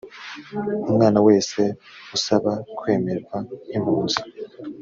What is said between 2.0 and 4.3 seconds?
usaba kwemerwa nk’impunzi